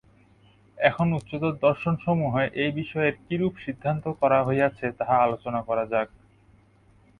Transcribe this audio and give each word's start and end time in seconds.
এখন 0.77 1.07
উচ্চতর 1.13 1.53
দর্শনসমূহে 1.61 2.45
এই 2.63 2.71
বিষয়ের 2.71 3.15
কিরূপ 3.25 3.53
সিদ্ধান্ত 3.65 4.03
করা 4.21 4.39
হইয়াছে, 4.43 4.85
তাহা 4.99 5.15
আলোচনা 5.17 5.59
করা 5.61 5.83
যাক। 5.85 6.07